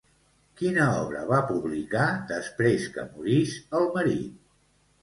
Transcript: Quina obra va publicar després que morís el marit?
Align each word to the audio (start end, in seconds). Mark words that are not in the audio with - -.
Quina 0.61 0.87
obra 1.01 1.21
va 1.33 1.41
publicar 1.51 2.09
després 2.35 2.89
que 2.97 3.07
morís 3.13 3.57
el 3.83 3.91
marit? 3.97 4.35